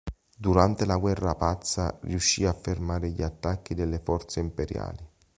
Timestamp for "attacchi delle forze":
3.21-4.39